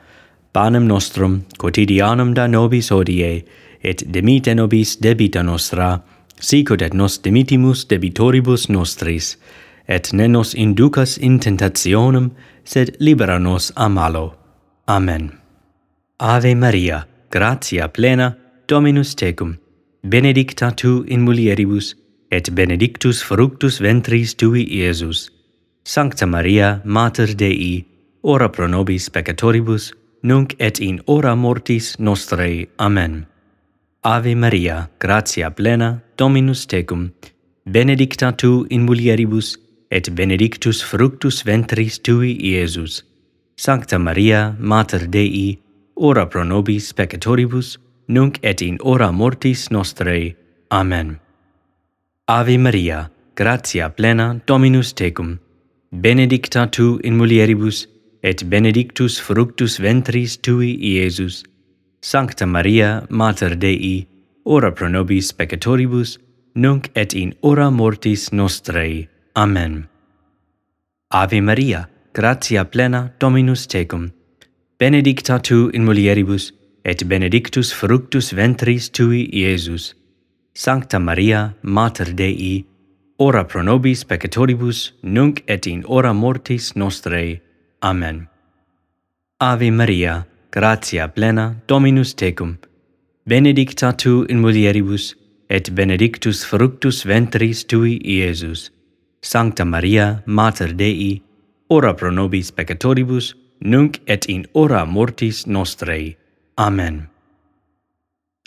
Panem 0.52 0.86
nostrum 0.86 1.44
quotidianum 1.58 2.34
da 2.34 2.46
nobis 2.46 2.90
hodie, 2.90 3.44
et 3.82 4.02
demite 4.12 4.54
nobis 4.54 4.96
debita 4.96 5.42
nostra, 5.42 6.02
sicut 6.40 6.82
et 6.82 6.94
nos 6.94 7.18
dimitimus 7.18 7.86
debitoribus 7.88 8.68
nostris, 8.68 9.36
et 9.88 10.12
ne 10.12 10.28
nos 10.28 10.54
inducas 10.54 11.18
in 11.18 11.38
tentationem, 11.38 12.30
sed 12.64 12.96
libera 13.00 13.38
nos 13.38 13.72
a 13.76 13.88
malo. 13.88 14.34
Amen. 14.86 15.32
Ave 16.20 16.54
Maria, 16.54 17.06
gratia 17.30 17.88
plena, 17.88 18.36
Dominus 18.68 19.14
tecum, 19.14 19.56
benedicta 20.02 20.70
tu 20.76 21.04
in 21.08 21.24
mulieribus, 21.24 21.94
et 22.30 22.50
benedictus 22.54 23.22
fructus 23.22 23.80
ventris 23.80 24.34
tui, 24.34 24.66
Iesus. 24.68 25.30
Sancta 25.84 26.26
Maria, 26.26 26.82
Mater 26.84 27.34
Dei, 27.34 27.86
ora 28.22 28.48
pro 28.48 28.66
nobis 28.66 29.08
peccatoribus, 29.08 29.94
nunc 30.22 30.54
et 30.58 30.80
in 30.80 31.00
hora 31.06 31.34
mortis 31.34 31.96
nostrae. 31.98 32.66
Amen. 32.78 33.26
Ave 34.04 34.36
Maria, 34.36 34.88
gratia 35.00 35.50
plena, 35.50 36.00
Dominus 36.16 36.66
tecum, 36.66 37.10
benedicta 37.66 38.30
tu 38.30 38.64
in 38.70 38.86
mulieribus, 38.86 39.56
et 39.90 40.14
benedictus 40.14 40.80
fructus 40.80 41.42
ventris 41.42 41.98
tui, 41.98 42.38
Iesus. 42.40 43.02
Sancta 43.56 43.98
Maria, 43.98 44.54
Mater 44.60 45.08
Dei, 45.08 45.58
ora 45.96 46.26
pro 46.26 46.44
nobis 46.44 46.92
peccatoribus, 46.92 47.76
nunc 48.06 48.38
et 48.42 48.62
in 48.62 48.78
hora 48.84 49.10
mortis 49.10 49.68
nostrae. 49.70 50.36
Amen. 50.70 51.18
Ave 52.28 52.56
Maria, 52.56 53.10
gratia 53.34 53.90
plena, 53.90 54.40
Dominus 54.46 54.92
tecum, 54.92 55.40
benedicta 55.90 56.70
tu 56.70 57.00
in 57.02 57.18
mulieribus, 57.18 57.88
et 58.22 58.48
benedictus 58.48 59.18
fructus 59.18 59.78
ventris 59.78 60.36
tui, 60.36 60.78
Iesus. 60.78 61.42
Sancta 62.00 62.46
Maria, 62.46 63.04
Mater 63.10 63.56
Dei, 63.56 64.06
ora 64.44 64.70
pro 64.72 64.88
nobis 64.88 65.32
peccatoribus, 65.32 66.18
nunc 66.54 66.90
et 66.94 67.12
in 67.14 67.34
ora 67.42 67.70
mortis 67.70 68.30
nostrae. 68.30 69.08
Amen. 69.34 69.88
Ave 71.10 71.40
Maria, 71.40 71.88
gratia 72.12 72.64
plena 72.64 73.12
Dominus 73.18 73.66
tecum, 73.66 74.12
benedicta 74.78 75.40
tu 75.40 75.70
in 75.74 75.84
mulieribus, 75.84 76.52
et 76.84 77.04
benedictus 77.08 77.72
fructus 77.72 78.32
ventris 78.32 78.88
tui, 78.90 79.28
Iesus. 79.32 79.94
Sancta 80.54 80.98
Maria, 80.98 81.54
Mater 81.62 82.14
Dei, 82.14 82.64
ora 83.18 83.44
pro 83.44 83.62
nobis 83.62 84.04
peccatoribus, 84.04 84.92
nunc 85.02 85.42
et 85.48 85.66
in 85.66 85.82
hora 85.82 86.12
mortis 86.12 86.74
nostrae. 86.74 87.40
Amen. 87.82 88.28
Ave 89.40 89.70
Maria, 89.70 90.26
gratia 90.58 91.06
plena 91.08 91.54
Dominus 91.68 92.14
tecum, 92.14 92.58
benedicta 93.24 93.92
tu 93.92 94.24
in 94.28 94.40
mulieribus, 94.40 95.14
et 95.48 95.70
benedictus 95.70 96.44
fructus 96.44 97.04
ventris 97.04 97.64
tui, 97.64 98.00
Iesus. 98.02 98.70
Sancta 99.22 99.64
Maria, 99.64 100.22
Mater 100.26 100.74
Dei, 100.74 101.22
ora 101.68 101.94
pro 101.94 102.10
nobis 102.10 102.50
peccatoribus, 102.50 103.34
nunc 103.60 104.00
et 104.06 104.26
in 104.26 104.46
hora 104.52 104.84
mortis 104.84 105.46
nostrae. 105.46 106.16
Amen. 106.56 107.08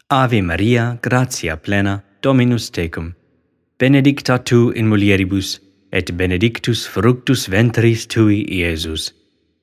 Ave 0.10 0.42
Maria, 0.42 1.00
gratia 1.02 1.56
plena, 1.56 2.04
Dominus 2.22 2.70
tecum, 2.72 3.14
benedicta 3.80 4.38
tu 4.38 4.72
in 4.76 4.88
mulieribus, 4.88 5.60
et 5.94 6.12
benedictus 6.12 6.86
fructus 6.86 7.48
ventris 7.48 8.06
tui, 8.06 8.44
Iesus. 8.52 9.14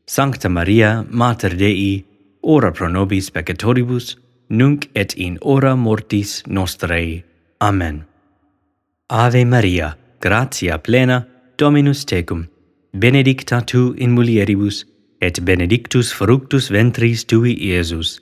Sancta 0.07 0.49
Maria, 0.49 1.05
Mater 1.11 1.55
Dei, 1.55 2.08
ora 2.43 2.73
pro 2.73 2.89
nobis 2.89 3.31
peccatoribus, 3.31 4.17
nunc 4.49 4.89
et 4.95 5.15
in 5.17 5.39
hora 5.43 5.75
mortis 5.77 6.43
nostrae. 6.47 7.25
Amen. 7.61 8.05
Ave 9.11 9.45
Maria, 9.45 9.97
gratia 10.21 10.79
plena, 10.79 11.27
Dominus 11.57 12.05
tecum, 12.05 12.47
benedicta 12.93 13.61
tu 13.61 13.95
in 13.99 14.15
mulieribus, 14.15 14.85
et 15.21 15.41
benedictus 15.45 16.13
fructus 16.13 16.71
ventris 16.71 17.25
tui, 17.25 17.57
Iesus. 17.59 18.21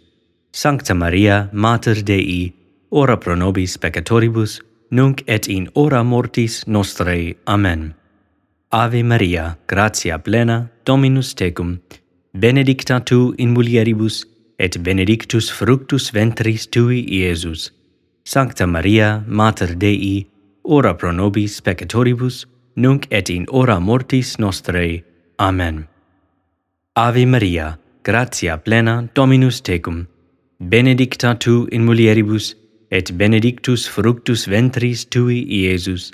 Sancta 0.52 0.94
Maria, 0.94 1.48
Mater 1.52 2.02
Dei, 2.02 2.54
ora 2.90 3.16
pro 3.16 3.34
nobis 3.34 3.76
peccatoribus, 3.76 4.62
nunc 4.90 5.22
et 5.26 5.48
in 5.48 5.68
hora 5.74 6.02
mortis 6.02 6.64
nostrae. 6.66 7.36
Amen. 7.46 7.94
Ave 8.72 9.02
Maria, 9.02 9.58
gratia 9.66 10.18
plena, 10.18 10.70
Dominus 10.84 11.34
tecum, 11.34 11.78
benedicta 12.38 13.00
tu 13.00 13.34
in 13.38 13.54
mulieribus, 13.54 14.24
et 14.58 14.82
benedictus 14.82 15.50
fructus 15.50 16.10
ventris 16.10 16.66
tui, 16.66 17.04
Iesus. 17.08 17.70
Sancta 18.24 18.66
Maria, 18.66 19.24
Mater 19.26 19.74
Dei, 19.74 20.26
ora 20.64 20.94
pro 20.94 21.12
nobis 21.12 21.60
peccatoribus, 21.60 22.46
nunc 22.76 23.06
et 23.10 23.30
in 23.30 23.46
hora 23.48 23.78
mortis 23.78 24.36
nostrae. 24.38 25.02
Amen. 25.38 25.86
Ave 26.96 27.26
Maria, 27.26 27.78
gratia 28.02 28.58
plena 28.58 29.08
Dominus 29.14 29.60
tecum, 29.60 30.06
benedicta 30.60 31.34
tu 31.38 31.66
in 31.72 31.84
mulieribus, 31.84 32.54
et 32.90 33.16
benedictus 33.16 33.86
fructus 33.86 34.46
ventris 34.46 35.04
tui, 35.04 35.44
Iesus. 35.48 36.12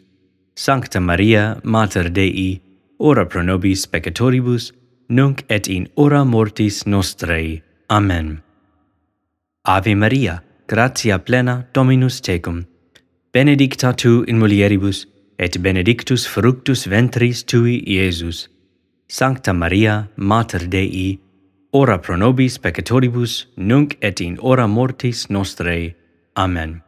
Sancta 0.55 1.01
Maria, 1.01 1.61
Mater 1.65 2.11
Dei, 2.11 2.61
ora 2.99 3.27
pro 3.27 3.43
nobis 3.43 3.87
peccatoribus, 3.87 4.73
nunc 5.13 5.45
et 5.49 5.69
in 5.69 5.89
hora 5.97 6.25
mortis 6.25 6.85
nostrae. 6.87 7.63
Amen. 7.89 8.43
Ave 9.65 9.95
Maria, 9.95 10.43
gratia 10.67 11.19
plena 11.19 11.67
Dominus 11.73 12.21
tecum, 12.21 12.65
benedicta 13.33 13.93
tu 13.93 14.25
in 14.27 14.39
mulieribus, 14.39 15.07
et 15.39 15.59
benedictus 15.63 16.27
fructus 16.27 16.87
ventris 16.87 17.45
tui, 17.45 17.83
Iesus. 17.87 18.49
Sancta 19.09 19.53
Maria, 19.53 20.09
Mater 20.17 20.67
Dei, 20.69 21.19
ora 21.73 21.99
pro 21.99 22.17
nobis 22.17 22.59
peccatoribus, 22.59 23.47
nunc 23.57 23.97
et 24.01 24.21
in 24.21 24.39
hora 24.41 24.67
mortis 24.67 25.27
nostrae. 25.29 25.95
Amen. 26.37 26.83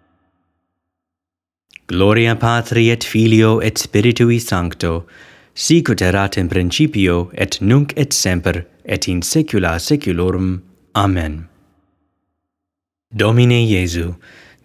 Gloria 1.87 2.34
Patri 2.34 2.90
et 2.90 3.04
Filio 3.04 3.60
et 3.60 3.76
Spiritui 3.76 4.40
Sancto, 4.40 5.06
sicut 5.54 6.02
erat 6.02 6.36
in 6.36 6.48
principio 6.48 7.30
et 7.34 7.60
nunc 7.60 7.92
et 7.96 8.12
semper 8.12 8.66
et 8.84 9.08
in 9.08 9.22
saecula 9.22 9.78
saeculorum. 9.78 10.62
Amen. 10.94 11.48
Domine 13.16 13.62
Iesu, 13.62 14.16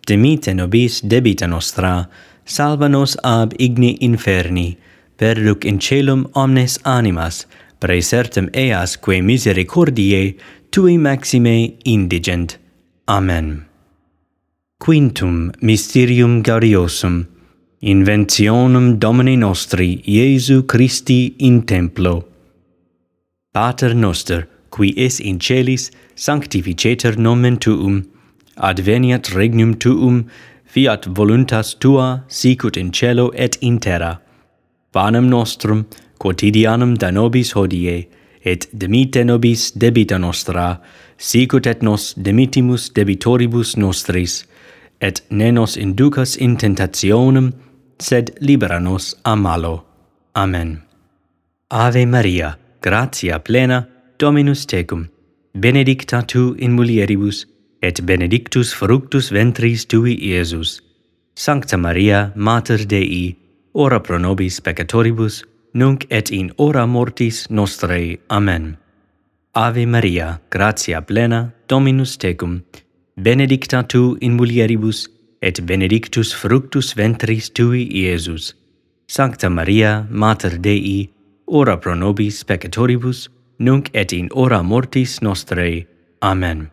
dimite 0.08 0.54
nobis 0.56 1.02
debita 1.02 1.47
nostra, 1.47 2.10
salva 2.45 2.88
nos 2.89 3.15
ab 3.23 3.54
igne 3.60 3.97
inferni, 4.02 4.78
perduc 5.17 5.65
in 5.65 5.80
celum 5.80 6.25
omnes 6.34 6.80
animas, 6.84 7.45
praesertem 7.80 8.49
eas 8.54 8.97
quae 8.97 9.21
misericordiae 9.21 10.36
tui 10.71 10.97
maxime 10.97 11.78
indigent. 11.86 12.58
Amen. 13.08 13.65
Quintum 14.80 15.52
mysterium 15.62 16.41
gaudiosum 16.41 17.28
inventionem 17.82 19.00
Domini 19.00 19.38
nostri 19.38 20.04
Iesu 20.06 20.63
Christi 20.63 21.36
in 21.38 21.65
templo. 21.65 22.26
Pater 23.54 23.96
noster, 23.96 24.48
qui 24.70 24.94
es 24.98 25.20
in 25.20 25.39
celis, 25.39 25.89
sanctificetur 26.15 27.18
nomen 27.18 27.58
tuum, 27.58 28.04
adveniat 28.58 29.30
regnum 29.34 29.80
tuum, 29.80 30.26
fiat 30.65 31.06
voluntas 31.08 31.74
tua, 31.80 32.26
sicut 32.28 32.76
in 32.78 32.92
cielo 32.92 33.32
et 33.34 33.56
in 33.62 33.80
terra. 33.80 34.20
Panem 34.92 35.30
nostrum 35.30 35.86
quotidianum 36.20 36.98
da 36.98 37.12
nobis 37.12 37.54
hodie, 37.54 38.10
et 38.44 38.68
demite 38.74 39.24
nobis 39.24 39.72
debita 39.72 40.20
nostra, 40.20 40.82
sicut 41.18 41.65
et 41.65 41.82
nos 41.82 42.13
demitimus 42.13 42.89
debitoribus 42.92 43.78
nostris, 43.78 44.44
et 45.00 45.22
ne 45.30 45.52
nos 45.52 45.78
inducas 45.78 46.36
in 46.36 46.58
tentationem, 46.58 47.54
sed 48.00 48.38
libera 48.40 48.80
nos 48.80 49.16
a 49.24 49.36
malo. 49.36 49.86
Amen. 50.36 50.82
Ave 51.70 52.06
Maria, 52.06 52.58
gratia 52.82 53.40
plena, 53.40 53.88
Dominus 54.18 54.66
tecum, 54.66 55.08
benedicta 55.54 56.22
tu 56.26 56.56
in 56.58 56.76
mulieribus, 56.76 57.46
et 57.82 58.02
benedictus 58.06 58.74
fructus 58.74 59.30
ventris 59.32 59.86
tui, 59.86 60.16
Iesus. 60.16 60.82
Sancta 61.36 61.78
Maria, 61.78 62.32
Mater 62.36 62.86
Dei, 62.86 63.38
ora 63.74 64.00
pro 64.00 64.18
nobis 64.18 64.60
peccatoribus, 64.60 65.44
nunc 65.74 66.06
et 66.10 66.32
in 66.32 66.52
hora 66.58 66.86
mortis 66.86 67.48
nostrae. 67.50 68.18
Amen. 68.30 68.78
Ave 69.56 69.86
Maria, 69.86 70.42
gratia 70.50 71.02
plena, 71.02 71.54
Dominus 71.68 72.18
tecum, 72.18 72.62
benedicta 73.16 73.84
tu 73.84 74.18
in 74.22 74.36
mulieribus, 74.36 75.08
et 75.41 75.65
benedictus 75.65 76.34
fructus 76.34 76.93
ventris 76.93 77.49
tui, 77.49 77.88
Iesus. 77.91 78.54
Sancta 79.08 79.49
Maria, 79.49 80.06
Mater 80.10 80.58
Dei, 80.58 81.10
ora 81.47 81.78
pro 81.78 81.95
nobis 81.95 82.43
peccatoribus, 82.43 83.30
nunc 83.60 83.89
et 83.93 84.13
in 84.13 84.30
hora 84.32 84.62
mortis 84.62 85.19
nostrae. 85.21 85.88
Amen. 86.21 86.69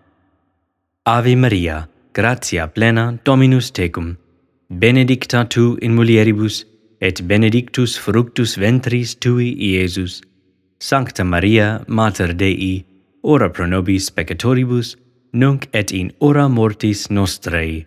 Ave 1.07 1.37
Maria, 1.37 1.89
gratia 2.13 2.67
plena 2.67 3.19
Dominus 3.25 3.71
tecum, 3.71 4.17
benedicta 4.69 5.45
tu 5.49 5.77
in 5.81 5.95
mulieribus, 5.95 6.65
et 7.01 7.23
benedictus 7.27 7.97
fructus 7.97 8.57
ventris 8.57 9.15
tui, 9.15 9.55
Iesus. 9.55 10.23
Sancta 10.81 11.25
Maria, 11.25 11.85
Mater 11.89 12.35
Dei, 12.35 12.85
ora 13.23 13.49
pro 13.51 13.67
nobis 13.67 14.11
peccatoribus, 14.11 14.97
nunc 15.33 15.69
et 15.73 15.93
in 15.93 16.13
hora 16.21 16.49
mortis 16.49 17.09
nostrae. 17.09 17.87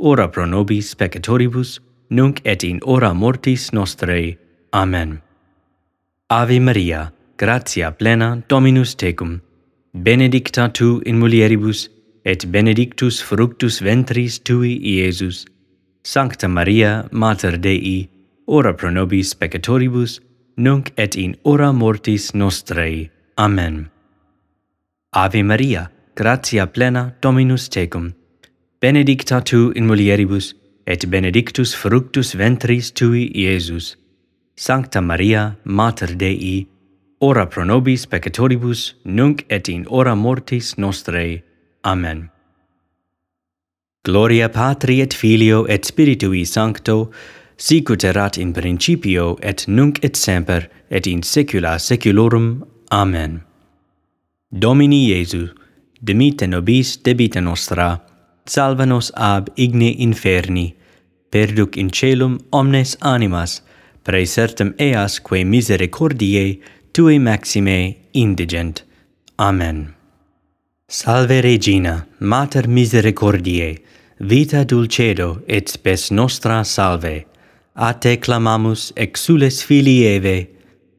ora 0.00 0.28
pro 0.28 0.46
nobis 0.46 0.94
peccatoribus, 0.94 1.78
nunc 2.10 2.40
et 2.44 2.64
in 2.64 2.80
hora 2.80 3.12
mortis 3.14 3.70
nostrae. 3.70 4.36
Amen. 4.72 5.20
Ave 6.30 6.58
Maria, 6.60 7.12
gratia 7.36 7.92
plena 7.92 8.42
Dominus 8.48 8.94
tecum, 8.94 9.40
benedicta 9.92 10.68
tu 10.72 11.00
in 11.04 11.18
mulieribus, 11.18 11.88
et 12.24 12.50
benedictus 12.50 13.20
fructus 13.20 13.80
ventris 13.80 14.38
tui, 14.38 14.78
Iesus. 14.82 15.46
Sancta 16.02 16.48
Maria, 16.48 17.08
Mater 17.12 17.58
Dei, 17.58 18.08
ora 18.46 18.74
pro 18.74 18.90
nobis 18.90 19.34
peccatoribus, 19.34 20.20
nunc 20.56 20.92
et 20.96 21.16
in 21.16 21.36
hora 21.44 21.72
mortis 21.72 22.32
nostrae. 22.32 23.10
Amen. 23.36 23.90
Ave 25.12 25.42
Maria, 25.42 25.90
gratia 26.14 26.66
plena 26.66 27.14
Dominus 27.20 27.68
tecum, 27.68 28.14
benedicta 28.80 29.40
tu 29.40 29.70
in 29.74 29.86
mulieribus, 29.86 30.54
et 30.86 31.06
benedictus 31.10 31.74
fructus 31.74 32.34
ventris 32.34 32.90
tui, 32.92 33.30
Iesus. 33.34 33.96
Sancta 34.56 35.00
Maria, 35.00 35.56
Mater 35.64 36.16
Dei, 36.16 36.66
ora 37.20 37.46
pro 37.46 37.64
nobis 37.64 38.06
peccatoribus, 38.06 38.94
nunc 39.04 39.44
et 39.48 39.68
in 39.68 39.86
hora 39.88 40.14
mortis 40.14 40.74
nostrae. 40.76 41.42
Amen. 41.84 42.30
Gloria 44.02 44.48
Patri 44.48 45.00
et 45.00 45.14
Filio 45.14 45.66
et 45.66 45.84
Spiritui 45.84 46.46
Sancto, 46.46 47.12
sicut 47.56 48.04
erat 48.04 48.38
in 48.38 48.52
principio 48.52 49.36
et 49.42 49.66
nunc 49.68 50.02
et 50.02 50.16
semper 50.16 50.68
et 50.90 51.06
in 51.06 51.22
saecula 51.22 51.78
saeculorum. 51.78 52.64
Amen. 52.90 53.42
Domini 54.50 55.06
Iesu, 55.10 55.50
dimite 56.02 56.46
nobis 56.46 56.96
debita 57.02 57.40
nostra, 57.40 58.00
salva 58.46 58.86
nos 58.86 59.10
ab 59.14 59.48
igne 59.56 59.94
inferni, 59.98 60.74
perduc 61.30 61.76
in 61.76 61.90
celum 61.90 62.38
omnes 62.52 62.96
animas, 63.00 63.60
praesertem 64.04 64.74
eas 64.78 65.18
quae 65.18 65.44
misericordiae 65.44 66.60
tue 66.92 67.18
maxime 67.18 67.96
indigent. 68.12 68.82
Amen. 69.38 69.94
Salve 70.88 71.40
Regina, 71.42 72.06
Mater 72.18 72.66
Misericordiae, 72.66 73.78
vita 74.18 74.64
dulcedo 74.64 75.42
et 75.46 75.68
spes 75.68 76.10
nostra 76.10 76.64
salve. 76.64 77.24
A 77.76 77.92
te 77.94 78.16
clamamus 78.16 78.92
exules 78.96 79.62
filii 79.62 80.16
Eve, 80.16 80.48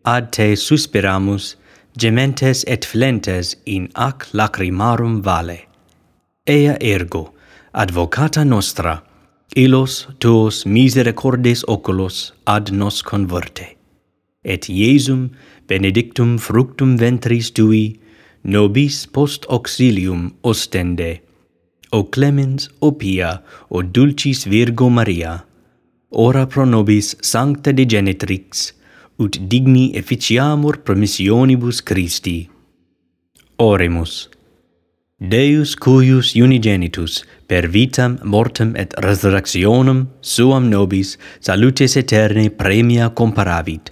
ad 0.06 0.32
te 0.32 0.56
suspiramus, 0.56 1.56
gementes 1.98 2.64
et 2.68 2.86
flentes 2.86 3.56
in 3.66 3.90
ac 3.96 4.32
lacrimarum 4.34 5.22
vale 5.22 5.71
ea 6.46 6.76
ergo, 6.80 7.36
advocata 7.72 8.44
nostra, 8.44 9.04
illos 9.56 10.08
tuos 10.18 10.66
misericordes 10.66 11.64
oculos 11.68 12.34
ad 12.46 12.72
nos 12.72 13.04
converte. 13.04 13.78
Et 14.44 14.66
Iesum 14.68 15.30
benedictum 15.68 16.40
fructum 16.40 16.98
ventris 16.98 17.52
tui, 17.52 18.00
nobis 18.44 19.06
post 19.06 19.46
auxilium 19.50 20.34
ostende. 20.42 21.22
O 21.92 22.06
clemens, 22.06 22.72
o 22.80 22.92
pia, 22.92 23.44
o 23.70 23.84
dulcis 23.84 24.46
Virgo 24.46 24.90
Maria, 24.90 25.46
ora 26.10 26.48
pro 26.48 26.66
nobis 26.66 27.16
sancta 27.22 27.72
de 27.72 27.86
genitrix, 27.86 28.74
ut 29.20 29.38
digni 29.38 29.92
efficiamur 29.94 30.82
promissionibus 30.82 31.84
Christi. 31.84 32.50
Oremus. 33.60 34.31
Deus 35.22 35.76
cuius 35.76 36.34
unigenitus 36.34 37.24
per 37.46 37.68
vitam, 37.70 38.18
mortem 38.24 38.72
et 38.76 38.96
resurrectionem 39.06 40.08
suam 40.22 40.66
nobis 40.68 41.12
salutes 41.40 41.94
aeternae 41.96 42.50
premia 42.50 43.12
comparavit, 43.14 43.92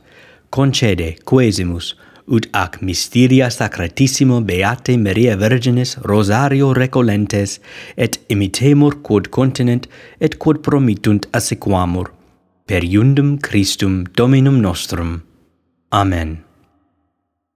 concede 0.50 1.20
quesimus 1.30 1.92
ut 2.26 2.48
ac 2.52 2.80
mysteria 2.82 3.52
sacratissimo 3.54 4.42
beate 4.42 4.98
Maria 4.98 5.38
Virginis 5.38 5.98
rosario 6.02 6.74
recolentes 6.74 7.60
et 7.96 8.18
imitemur 8.30 8.98
quod 9.04 9.30
continent 9.30 9.86
et 10.20 10.40
quod 10.40 10.64
promittunt 10.64 11.30
assequamur 11.32 12.10
per 12.66 12.82
iundum 12.82 13.38
Christum 13.38 14.04
Dominum 14.18 14.62
nostrum. 14.62 15.22
Amen. 15.92 16.40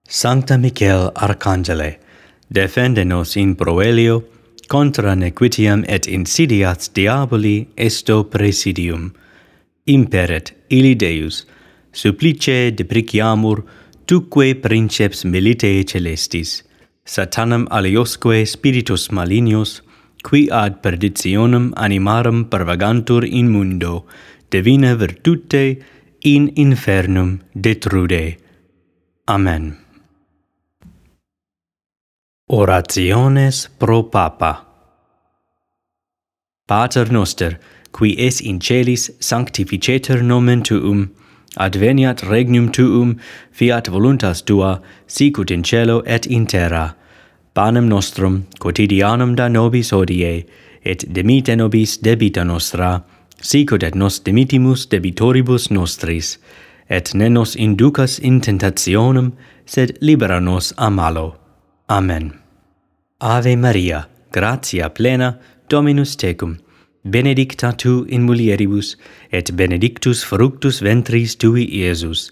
Sancta 0.07 0.57
Michael 0.57 1.09
Arcangele, 1.15 1.97
defende 2.49 3.03
nos 3.05 3.35
in 3.35 3.55
proelio, 3.55 4.23
contra 4.67 5.15
nequitiam 5.15 5.83
et 5.87 6.07
insidias 6.07 6.89
diaboli 6.93 7.67
esto 7.75 8.23
presidium. 8.23 9.11
Imperet, 9.85 10.53
ili 10.69 10.95
Deus, 10.95 11.45
supplice 11.91 12.71
depriciamur, 12.71 13.63
tuque 14.05 14.55
princeps 14.55 15.23
militae 15.25 15.83
celestis, 15.83 16.63
satanam 17.05 17.67
aliosque 17.69 18.45
spiritus 18.45 19.11
malignos, 19.11 19.81
qui 20.23 20.47
ad 20.49 20.81
perditionem 20.81 21.73
animarum 21.75 22.45
pervagantur 22.49 23.25
in 23.25 23.51
mundo, 23.51 24.05
divina 24.49 24.95
virtute 24.95 25.83
in 26.23 26.49
infernum 26.55 27.39
detrude. 27.53 28.37
Amen. 29.27 29.82
Orationes 32.53 33.67
pro 33.79 34.03
Papa 34.03 34.63
Pater 36.67 37.11
noster, 37.11 37.57
qui 37.91 38.15
es 38.19 38.41
in 38.41 38.59
celis 38.59 39.09
sanctificetur 39.19 40.21
nomen 40.21 40.61
tuum, 40.61 41.09
adveniat 41.57 42.21
regnum 42.21 42.71
tuum, 42.71 43.15
fiat 43.51 43.87
voluntas 43.87 44.43
tua, 44.43 44.81
sicut 45.07 45.49
in 45.49 45.63
cielo 45.63 46.03
et 46.05 46.27
in 46.27 46.45
terra. 46.45 46.95
Panem 47.55 47.89
nostrum 47.89 48.45
quotidianum 48.59 49.35
da 49.35 49.47
nobis 49.47 49.89
hodie, 49.89 50.45
et 50.85 51.05
demite 51.11 51.55
nobis 51.57 51.97
debita 51.97 52.45
nostra, 52.45 53.01
sicut 53.41 53.81
et 53.81 53.95
nos 53.95 54.19
demitimus 54.19 54.85
debitoribus 54.85 55.71
nostris, 55.71 56.37
et 56.87 57.15
ne 57.15 57.29
nos 57.29 57.55
inducas 57.55 58.19
in 58.19 58.39
tentationem, 58.41 59.33
sed 59.65 59.97
libera 60.01 60.39
nos 60.39 60.71
a 60.77 60.91
malo. 60.91 61.35
Amen. 61.89 62.42
Ave 63.21 63.55
Maria, 63.55 64.07
gratia 64.31 64.89
plena, 64.89 65.39
Dominus 65.69 66.15
tecum, 66.15 66.59
benedicta 67.03 67.71
tu 67.71 68.05
in 68.09 68.25
mulieribus, 68.25 68.95
et 69.31 69.55
benedictus 69.55 70.23
fructus 70.23 70.81
ventris 70.81 71.35
tui, 71.35 71.65
Iesus. 71.65 72.31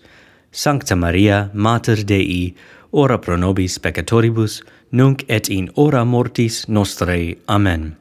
Sancta 0.52 0.96
Maria, 0.96 1.50
Mater 1.54 2.04
Dei, 2.04 2.54
ora 2.92 3.18
pro 3.18 3.38
nobis 3.38 3.80
peccatoribus, 3.80 4.62
nunc 4.92 5.24
et 5.30 5.50
in 5.50 5.70
hora 5.76 6.04
mortis 6.04 6.66
nostrae. 6.68 7.38
Amen. 7.48 7.96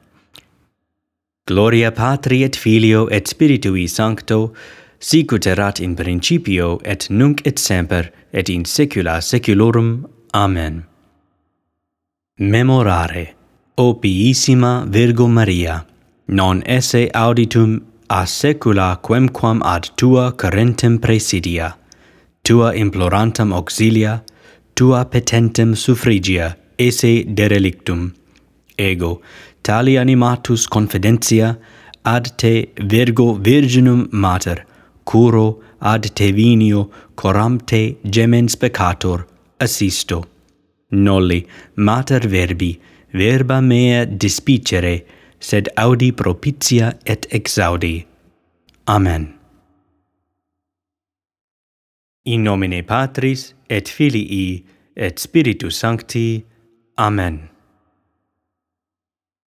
Gloria 1.47 1.91
Patri 1.91 2.43
et 2.43 2.55
Filio 2.55 3.07
et 3.07 3.27
Spiritui 3.27 3.87
Sancto, 3.87 4.53
sicut 4.99 5.47
erat 5.47 5.79
in 5.79 5.95
principio 5.95 6.79
et 6.83 7.09
nunc 7.09 7.41
et 7.45 7.57
semper 7.57 8.11
et 8.31 8.49
in 8.49 8.65
saecula 8.65 9.21
saeculorum. 9.21 10.07
Amen 10.33 10.90
memorare. 12.41 13.35
O 13.75 13.93
piissima 13.93 14.83
Virgo 14.89 15.27
Maria, 15.27 15.85
non 16.25 16.63
esse 16.65 17.07
auditum 17.13 17.79
a 18.09 18.25
secula 18.25 18.99
quemquam 18.99 19.61
ad 19.61 19.91
tua 19.95 20.33
carentem 20.33 20.97
presidia, 20.97 21.77
tua 22.43 22.73
implorantam 22.75 23.53
auxilia, 23.53 24.23
tua 24.73 25.05
petentem 25.05 25.75
suffrigia 25.75 26.57
esse 26.77 27.23
derelictum. 27.23 28.11
Ego, 28.75 29.21
tali 29.61 29.97
animatus 29.97 30.67
confidentia 30.67 31.59
ad 32.03 32.35
te 32.37 32.71
Virgo 32.75 33.35
Virginum 33.35 34.07
Mater, 34.11 34.65
curo 35.05 35.61
ad 35.79 36.09
te 36.15 36.31
vinio 36.31 36.89
coram 37.15 37.59
te 37.59 37.97
gemens 38.03 38.55
peccator, 38.55 39.27
assisto 39.59 40.30
nolli, 40.91 41.45
mater 41.75 42.27
verbi, 42.27 42.79
verba 43.11 43.59
mea 43.61 44.05
dispicere, 44.05 45.03
sed 45.39 45.69
audi 45.75 46.11
propitia 46.13 46.93
et 47.03 47.27
exaudi. 47.31 48.05
Amen. 48.87 49.33
In 52.23 52.43
nomine 52.43 52.83
Patris 52.83 53.53
et 53.67 53.89
Filii 53.89 54.63
et 54.95 55.17
Spiritus 55.19 55.79
Sancti. 55.79 56.45
Amen. 56.97 57.50